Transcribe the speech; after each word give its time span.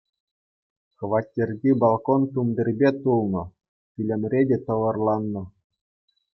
Хваттерти 0.99 1.71
балкон 1.83 2.21
тумтирпе 2.33 2.89
тулнӑ, 3.01 3.43
пӳлӗмре 3.93 4.41
те 4.49 4.57
тӑвӑрланнӑ. 4.65 5.43